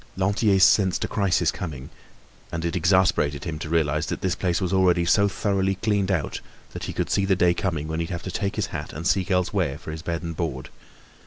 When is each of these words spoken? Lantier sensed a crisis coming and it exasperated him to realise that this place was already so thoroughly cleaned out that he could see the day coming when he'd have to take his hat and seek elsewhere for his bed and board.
Lantier 0.17 0.57
sensed 0.59 1.05
a 1.05 1.07
crisis 1.07 1.51
coming 1.51 1.91
and 2.51 2.65
it 2.65 2.75
exasperated 2.75 3.43
him 3.43 3.59
to 3.59 3.69
realise 3.69 4.07
that 4.07 4.21
this 4.21 4.33
place 4.33 4.59
was 4.59 4.73
already 4.73 5.05
so 5.05 5.27
thoroughly 5.27 5.75
cleaned 5.75 6.09
out 6.09 6.41
that 6.73 6.85
he 6.85 6.91
could 6.91 7.11
see 7.11 7.23
the 7.23 7.35
day 7.35 7.53
coming 7.53 7.87
when 7.87 7.99
he'd 7.99 8.09
have 8.09 8.23
to 8.23 8.31
take 8.31 8.55
his 8.55 8.65
hat 8.73 8.93
and 8.93 9.05
seek 9.05 9.29
elsewhere 9.29 9.77
for 9.77 9.91
his 9.91 10.01
bed 10.01 10.23
and 10.23 10.35
board. 10.35 10.69